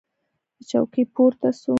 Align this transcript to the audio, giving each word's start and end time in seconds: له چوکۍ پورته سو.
له 0.57 0.63
چوکۍ 0.69 1.03
پورته 1.13 1.49
سو. 1.61 1.69